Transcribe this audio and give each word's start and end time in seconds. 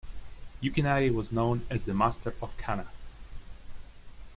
Yukinari 0.63 1.11
was 1.13 1.31
known 1.31 1.63
as 1.69 1.85
the 1.85 1.93
master 1.93 2.33
of 2.41 2.57
kana. 2.57 2.87